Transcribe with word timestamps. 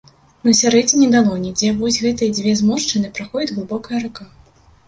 На 0.47 0.53
сярэдзіне 0.59 1.09
далоні, 1.15 1.51
дзе 1.59 1.69
вось 1.81 1.99
гэтыя 2.05 2.29
дзве 2.39 2.57
зморшчыны, 2.63 3.13
праходзіць 3.19 3.55
глыбокая 3.59 4.01
рака. 4.09 4.31